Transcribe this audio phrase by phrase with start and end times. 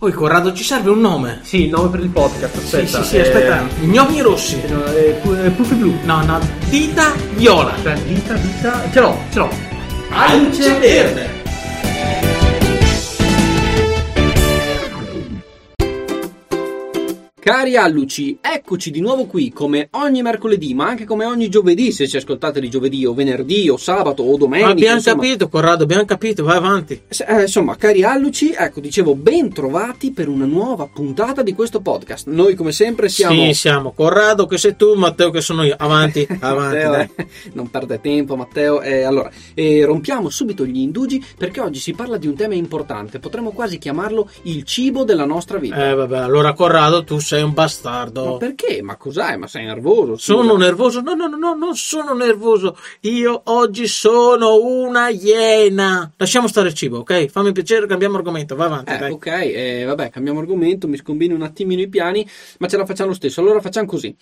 [0.00, 1.40] Oh, Corrado, ci serve un nome.
[1.42, 2.86] Sì, il nome per il podcast, aspetta.
[2.86, 3.66] sì, sì, sì, aspetta.
[3.80, 4.60] Eh, Gnomi rossi.
[4.68, 5.92] no, eh, pu- eh, Puffi blu.
[6.04, 7.72] No, no, dita viola.
[7.74, 8.82] Aspetta, vita, vita.
[8.92, 9.50] Ce l'ho, ce l'ho.
[10.10, 11.37] Alce verde.
[17.48, 22.06] Cari alluci, eccoci di nuovo qui come ogni mercoledì, ma anche come ogni giovedì, se
[22.06, 24.68] ci ascoltate di giovedì o venerdì o sabato o domenica.
[24.68, 25.22] abbiamo insomma.
[25.22, 27.00] capito, Corrado, abbiamo capito, vai avanti.
[27.26, 32.26] Eh, insomma, cari alluci, ecco, dicevo, ben trovati per una nuova puntata di questo podcast.
[32.26, 33.46] Noi, come sempre, siamo.
[33.46, 35.74] Sì, siamo Corrado che sei tu, Matteo che sono io.
[35.78, 36.76] Avanti, avanti.
[36.76, 37.08] Matteo, dai.
[37.16, 38.82] eh, non perde tempo, Matteo.
[38.82, 43.18] Eh, allora, eh, rompiamo subito gli indugi perché oggi si parla di un tema importante.
[43.20, 45.88] Potremmo quasi chiamarlo il cibo della nostra vita.
[45.88, 48.32] Eh, vabbè, allora Corrado, tu sei un bastardo.
[48.32, 48.82] Ma perché?
[48.82, 49.38] Ma cos'hai?
[49.38, 50.16] Ma sei nervoso?
[50.16, 50.32] scusa?
[50.32, 51.00] Sono nervoso?
[51.00, 52.76] No, no, no, no, non sono nervoso.
[53.02, 56.10] Io oggi sono una iena.
[56.16, 57.26] Lasciamo stare il cibo, ok?
[57.26, 58.56] Fammi piacere, cambiamo argomento.
[58.56, 62.28] Vai avanti, Eh, ok, eh, vabbè, cambiamo argomento, mi scombino un attimino i piani,
[62.58, 63.40] ma ce la facciamo lo stesso.
[63.40, 64.14] Allora facciamo così.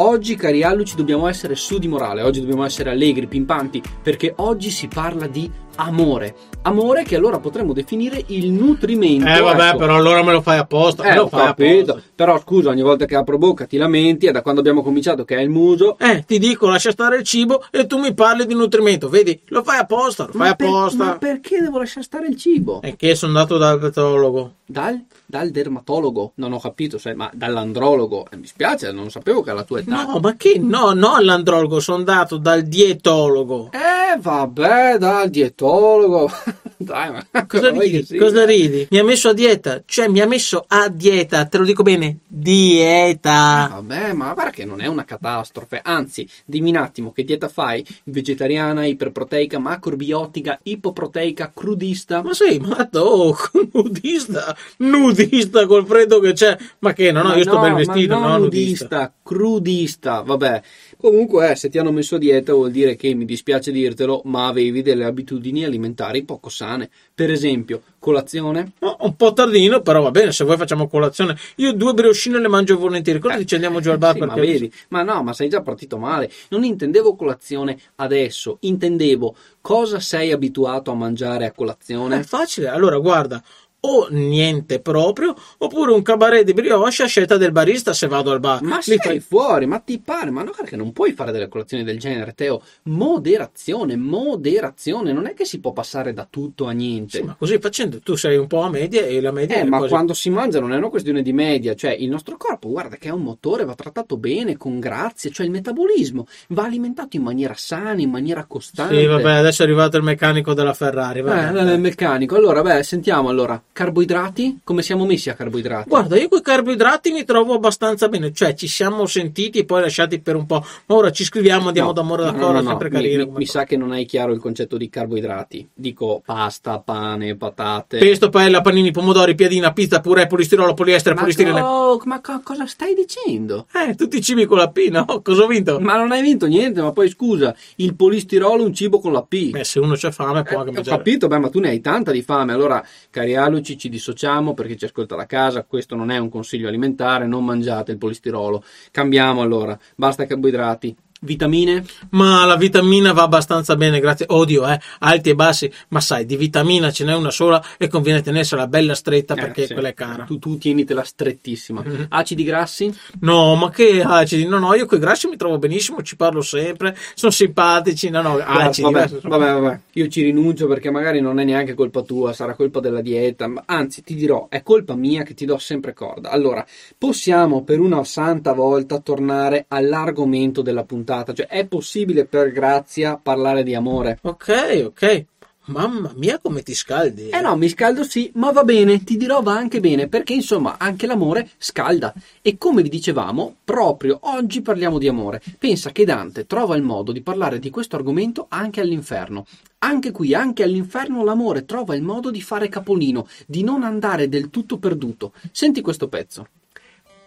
[0.00, 4.70] Oggi, cari alluci, dobbiamo essere su di morale, oggi dobbiamo essere allegri, pimpanti, perché oggi
[4.70, 6.34] si parla di amore.
[6.62, 9.26] Amore che allora potremmo definire il nutrimento.
[9.28, 9.78] Eh, vabbè, ecco.
[9.78, 11.04] però allora me lo fai apposta.
[11.04, 11.92] Eh, me lo fai capito.
[11.92, 12.10] apposta.
[12.14, 15.36] Però scusa, ogni volta che apro bocca ti lamenti, è da quando abbiamo cominciato che
[15.36, 15.96] è il muso.
[15.98, 19.08] Eh, ti dico, lascia stare il cibo e tu mi parli di nutrimento.
[19.08, 21.04] Vedi, lo fai apposta, lo fai Ma, per- apposta.
[21.04, 22.80] ma perché devo lasciare stare il cibo?
[22.82, 24.52] È che sono andato dal patologo.
[24.66, 26.32] Dal, dal dermatologo?
[26.34, 28.26] Non ho capito, sai, ma dall'andrologo?
[28.30, 30.04] Eh, mi spiace, non sapevo che alla tua età.
[30.04, 30.58] No, ma che?
[30.58, 33.70] No, no all'andrologo, sono andato dal dietologo.
[33.72, 33.78] Eh,
[34.18, 36.30] vabbè, dal dietologo.
[36.80, 38.04] Dai, ma Cosa ridi?
[38.04, 38.20] sia?
[38.20, 38.86] Cosa ridi?
[38.90, 42.18] Mi ha messo a dieta, cioè mi ha messo a dieta, te lo dico bene,
[42.28, 43.68] dieta.
[43.72, 45.80] Vabbè, ma guarda che non è una catastrofe.
[45.82, 47.84] Anzi, dimmi un attimo che dieta fai?
[48.04, 52.22] Vegetariana, iperproteica, macrobiotica, ipoproteica, crudista?
[52.22, 53.36] Ma sei matto, oh,
[53.72, 56.56] nudista, nudista col freddo che c'è.
[56.78, 58.38] Ma che, no, no, Ma io sto no, ben vestito, no, nudista.
[58.38, 60.62] nudista, crudista, vabbè.
[60.96, 64.46] Comunque, eh, se ti hanno messo a dieta vuol dire che, mi dispiace dirtelo, ma
[64.46, 66.66] avevi delle abitudini alimentari poco sane.
[67.14, 68.72] Per esempio, colazione?
[68.80, 71.36] No, un po' tardino, però va bene, se vuoi facciamo colazione.
[71.56, 73.18] Io due briochine le mangio volentieri.
[73.18, 75.98] Cosa dici andiamo giù al bar Sì, ma vedi, ma no, ma sei già partito
[75.98, 76.30] male.
[76.50, 82.22] Non intendevo colazione adesso, intendevo cosa sei abituato a mangiare a È colazione.
[82.22, 83.42] facile, allora guarda,
[83.80, 88.40] o niente proprio, oppure un cabaret di brioche a scelta del barista se vado al
[88.40, 88.62] bar.
[88.62, 90.30] Ma sei fai- fuori, ma ti pare?
[90.30, 92.60] Ma no, perché non puoi fare delle colazioni del genere, Teo.
[92.84, 95.12] Moderazione, moderazione.
[95.12, 97.18] Non è che si può passare da tutto a niente.
[97.18, 99.78] Sì, ma così facendo tu sei un po' a media e la media Eh, ma
[99.78, 102.96] quasi- quando si mangia non è una questione di media, cioè il nostro corpo, guarda
[102.96, 107.22] che è un motore, va trattato bene, con grazie, cioè il metabolismo va alimentato in
[107.22, 108.98] maniera sana, in maniera costante.
[108.98, 111.20] Sì, vabbè, adesso è arrivato il meccanico della Ferrari.
[111.20, 111.72] Eh, vabbè.
[111.72, 112.36] il meccanico.
[112.36, 113.60] Allora, beh, sentiamo allora.
[113.82, 114.58] Carboidrati?
[114.64, 115.88] Come siamo messi a carboidrati?
[115.88, 119.82] Guarda, io con i carboidrati mi trovo abbastanza bene, cioè ci siamo sentiti e poi
[119.82, 122.68] lasciati per un po', ma ora ci scriviamo, andiamo No, d'amore no, d'accordo, no, no,
[122.70, 123.24] sempre mi- carino.
[123.26, 125.68] Mi, mi sa che non hai chiaro il concetto di carboidrati.
[125.72, 127.98] Dico pasta, pane, patate.
[127.98, 131.60] Pesto, paella, panini, pomodori, piadina, pizza, purè, polistirolo, poliestere, Ma, polistirene.
[131.60, 133.68] co- ma co- cosa stai dicendo?
[133.72, 135.04] Eh, tutti i cibi con la P, no?
[135.22, 135.78] Cosa ho vinto?
[135.78, 139.22] Ma non hai vinto niente, ma poi scusa, il polistirolo è un cibo con la
[139.22, 139.52] P.
[139.54, 140.96] Eh, se uno c'ha fame può Eh, anche ho mangiare.
[140.96, 142.52] capito, beh, ma tu ne hai tanta di fame.
[142.52, 145.64] Allora, cari aluci, ci dissociamo perché ci ascolta da casa.
[145.64, 148.62] Questo non è un consiglio alimentare, non mangiate il polistirolo.
[148.90, 150.96] Cambiamo allora, basta carboidrati.
[151.20, 151.84] Vitamine?
[152.10, 154.26] Ma la vitamina va abbastanza bene, grazie.
[154.28, 155.70] Odio, eh, alti e bassi.
[155.88, 159.66] Ma sai, di vitamina ce n'è una sola e conviene tenersela bella stretta perché Eh,
[159.66, 159.72] sì.
[159.72, 160.24] quella è cara.
[160.24, 161.82] Tu, tu tienitela strettissima.
[161.84, 162.06] Mhm.
[162.10, 162.94] Acidi grassi?
[163.20, 164.46] No, ma che acidi?
[164.46, 168.10] No, no, io con i grassi mi trovo benissimo, ci parlo sempre, sono simpatici.
[168.10, 168.90] No, no, acidi.
[168.92, 169.80] vabbè, sono- vabbè, vabbè.
[169.94, 173.46] Io ci rinuncio perché magari non è neanche colpa tua, sarà colpa della dieta.
[173.48, 176.30] ma Anzi, ti dirò, è colpa mia che ti do sempre corda.
[176.30, 176.64] Allora,
[176.96, 181.06] possiamo per una santa volta tornare all'argomento della puntata.
[181.08, 184.18] Cioè, è possibile per grazia parlare di amore?
[184.22, 185.24] Ok, ok.
[185.68, 187.28] Mamma mia, come ti scaldi.
[187.28, 190.76] Eh no, mi scaldo sì, ma va bene, ti dirò va anche bene, perché insomma
[190.78, 192.14] anche l'amore scalda.
[192.40, 195.42] E come vi dicevamo, proprio oggi parliamo di amore.
[195.58, 199.44] Pensa che Dante trova il modo di parlare di questo argomento anche all'inferno.
[199.80, 204.48] Anche qui, anche all'inferno, l'amore trova il modo di fare capolino, di non andare del
[204.48, 205.32] tutto perduto.
[205.52, 206.48] Senti questo pezzo.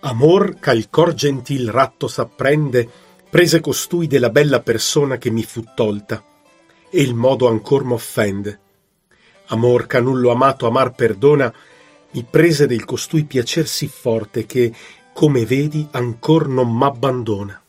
[0.00, 2.88] Amor ch'al cor gentil ratto s'apprende,
[3.30, 6.22] prese costui della bella persona che mi fu tolta,
[6.90, 8.60] e il modo ancor m'offende.
[9.46, 11.52] Amor che a nullo amato amar perdona,
[12.12, 14.72] mi prese del costui piacer sì forte che,
[15.12, 17.59] come vedi, ancor non m'abbandona.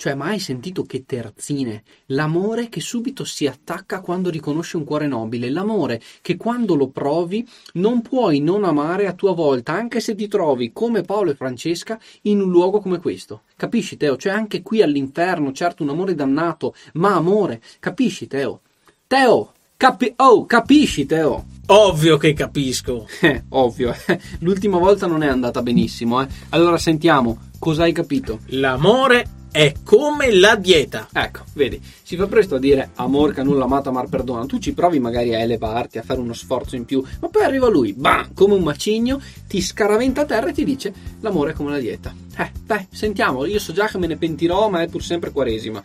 [0.00, 1.82] Cioè, mai hai sentito che terzine?
[2.06, 7.44] L'amore che subito si attacca quando riconosce un cuore nobile, l'amore che quando lo provi
[7.72, 11.98] non puoi non amare a tua volta, anche se ti trovi come Paolo e Francesca
[12.22, 13.42] in un luogo come questo.
[13.56, 14.16] Capisci, Teo?
[14.16, 17.60] Cioè, anche qui all'inferno, certo, un amore dannato, ma amore.
[17.80, 18.60] Capisci, Teo?
[19.04, 19.52] Teo!
[19.76, 21.44] Capi- oh, capisci, Teo?
[21.66, 23.08] Ovvio che capisco.
[23.20, 23.92] Eh, ovvio,
[24.42, 26.28] l'ultima volta non è andata benissimo, eh.
[26.50, 28.38] Allora sentiamo, cosa hai capito?
[28.50, 31.08] L'amore è come la dieta.
[31.12, 34.46] Ecco, vedi, si fa presto a dire amor che nulla amato, amar perdona.
[34.46, 37.68] Tu ci provi magari a elevarti, a fare uno sforzo in più, ma poi arriva
[37.68, 41.70] lui, bam, come un macigno, ti scaraventa a terra e ti dice l'amore è come
[41.70, 42.14] la dieta.
[42.36, 45.82] Eh, dai, sentiamo, io so già che me ne pentirò, ma è pur sempre quaresima.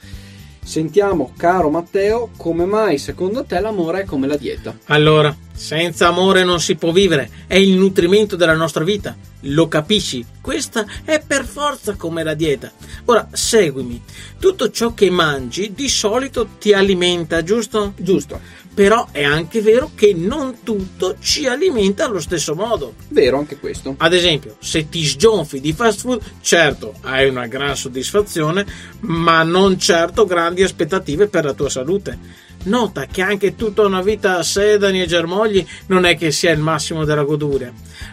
[0.63, 4.75] Sentiamo, caro Matteo, come mai secondo te l'amore è come la dieta?
[4.85, 9.15] Allora, senza amore non si può vivere, è il nutrimento della nostra vita.
[9.47, 10.25] Lo capisci?
[10.39, 12.71] Questa è per forza come la dieta.
[13.05, 14.01] Ora, seguimi.
[14.39, 17.93] Tutto ciò che mangi di solito ti alimenta, giusto?
[17.97, 18.39] Giusto.
[18.73, 22.95] Però è anche vero che non tutto ci alimenta allo stesso modo.
[23.09, 23.93] Vero anche questo.
[23.97, 28.65] Ad esempio, se ti sgonfi di fast food, certo hai una gran soddisfazione,
[29.01, 32.17] ma non certo grandi aspettative per la tua salute.
[32.63, 36.59] Nota che anche tutta una vita a sedani e germogli non è che sia il
[36.59, 37.71] massimo della goduria.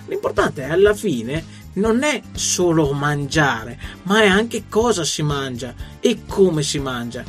[0.08, 6.22] L'importante è alla fine non è solo mangiare, ma è anche cosa si mangia e
[6.26, 7.22] come si mangia.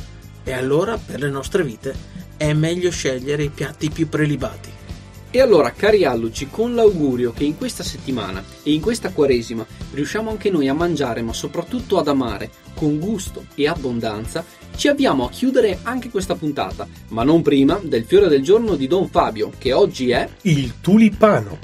[0.44, 1.96] E allora per le nostre vite
[2.42, 4.70] è meglio scegliere i piatti più prelibati.
[5.30, 10.32] E allora, cari alluci, con l'augurio che in questa settimana e in questa quaresima riusciamo
[10.32, 14.44] anche noi a mangiare, ma soprattutto ad amare, con gusto e abbondanza,
[14.76, 18.88] ci avviamo a chiudere anche questa puntata, ma non prima del fiore del giorno di
[18.88, 20.28] Don Fabio, che oggi è...
[20.42, 21.60] Il tulipano.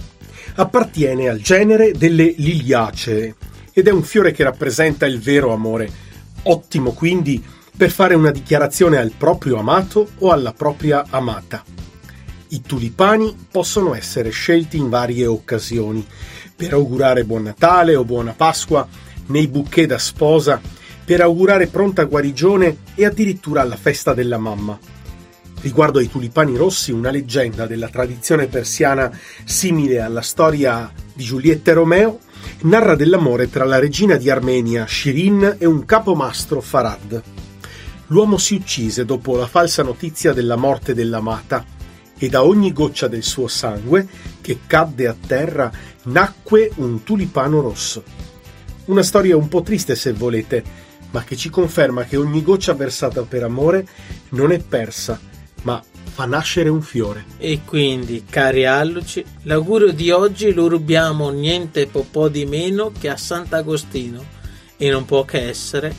[0.58, 3.36] Appartiene al genere delle liliacee
[3.74, 5.90] ed è un fiore che rappresenta il vero amore.
[6.44, 7.44] Ottimo quindi
[7.78, 11.64] per fare una dichiarazione al proprio amato o alla propria amata.
[12.50, 16.04] I tulipani possono essere scelti in varie occasioni,
[16.56, 18.88] per augurare buon Natale o buona Pasqua,
[19.28, 20.60] nei bouquet da sposa,
[21.06, 24.78] per augurare pronta guarigione e addirittura alla festa della mamma.
[25.62, 29.16] Riguardo ai tulipani rossi, una leggenda della tradizione persiana
[29.46, 32.20] simile alla storia di Giulietta e Romeo
[32.62, 37.37] narra dell'amore tra la regina di Armenia, Shirin, e un capomastro, Farad
[38.08, 41.66] l'uomo si uccise dopo la falsa notizia della morte dell'amata
[42.18, 44.08] e da ogni goccia del suo sangue
[44.42, 45.72] che cadde a terra
[46.04, 48.04] nacque un tulipano rosso.
[48.86, 50.64] Una storia un po' triste se volete,
[51.12, 53.86] ma che ci conferma che ogni goccia versata per amore
[54.30, 55.20] non è persa,
[55.64, 57.26] ma fa nascere un fiore.
[57.38, 63.18] E quindi, cari alluci, l'augurio di oggi lo rubiamo niente po' di meno che a
[63.18, 64.36] Sant'Agostino
[64.78, 65.94] e non può che essere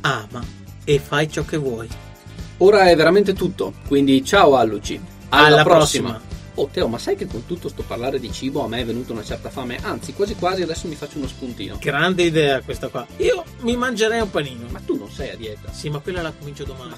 [0.00, 0.59] ama
[0.94, 1.88] e fai ciò che vuoi.
[2.58, 5.00] Ora è veramente tutto, quindi ciao Alluci.
[5.28, 6.10] Alla, Alla prossima.
[6.10, 6.28] prossima.
[6.56, 9.12] Oh Teo, ma sai che con tutto sto parlare di cibo a me è venuta
[9.12, 9.78] una certa fame?
[9.80, 11.78] Anzi, quasi quasi adesso mi faccio uno spuntino.
[11.80, 13.06] Grande idea questa qua.
[13.18, 14.66] Io mi mangerei un panino.
[14.68, 15.72] Ma tu non sei a dieta.
[15.72, 16.94] Sì, ma quella la comincio domani.